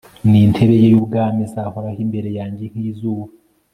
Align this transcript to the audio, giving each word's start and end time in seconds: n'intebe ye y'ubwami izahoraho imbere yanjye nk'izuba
n'intebe 0.29 0.75
ye 0.81 0.87
y'ubwami 0.93 1.41
izahoraho 1.47 1.99
imbere 2.05 2.29
yanjye 2.37 2.63
nk'izuba 2.71 3.31